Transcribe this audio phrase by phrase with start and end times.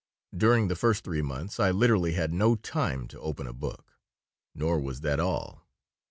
[0.35, 3.99] During the first three months I literally had no time to open a book.
[4.55, 5.67] Nor was that all.